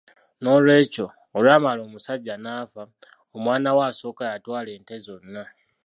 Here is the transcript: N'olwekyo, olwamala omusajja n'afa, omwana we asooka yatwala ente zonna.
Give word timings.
N'olwekyo, 0.41 1.05
olwamala 1.37 1.81
omusajja 1.87 2.35
n'afa, 2.39 2.83
omwana 3.35 3.69
we 3.77 3.83
asooka 3.89 4.23
yatwala 4.31 4.69
ente 4.77 4.95
zonna. 5.05 5.43